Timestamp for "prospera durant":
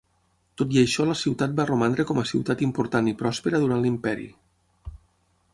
3.23-3.85